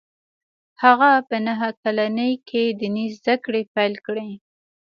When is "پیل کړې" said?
3.75-4.29